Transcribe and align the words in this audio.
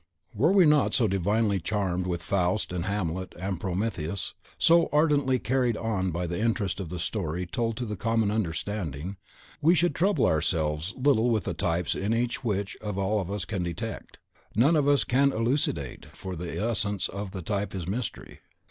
Were 0.33 0.51
we 0.51 0.65
not 0.65 0.95
so 0.95 1.07
divinely 1.07 1.59
charmed 1.59 2.07
with 2.07 2.23
"Faust," 2.23 2.73
and 2.73 2.85
"Hamlet," 2.85 3.35
and 3.37 3.59
"Prometheus," 3.59 4.33
so 4.57 4.89
ardently 4.91 5.37
carried 5.37 5.77
on 5.77 6.09
by 6.09 6.25
the 6.25 6.39
interest 6.39 6.79
of 6.79 6.89
the 6.89 6.97
story 6.97 7.45
told 7.45 7.77
to 7.77 7.85
the 7.85 7.95
common 7.95 8.31
understanding, 8.31 9.17
we 9.61 9.75
should 9.75 9.93
trouble 9.93 10.25
ourselves 10.25 10.95
little 10.97 11.29
with 11.29 11.43
the 11.43 11.53
types 11.53 11.93
in 11.93 12.15
each 12.15 12.43
which 12.43 12.75
all 12.81 13.19
of 13.21 13.29
us 13.29 13.45
can 13.45 13.61
detect, 13.61 14.17
none 14.55 14.75
of 14.75 14.87
us 14.87 15.03
can 15.03 15.31
elucidate; 15.31 15.35
none 15.35 15.45
elucidate, 15.47 16.05
for 16.17 16.35
the 16.35 16.57
essence 16.59 17.07
of 17.07 17.31
type 17.45 17.75
is 17.75 17.87
mystery. 17.87 18.39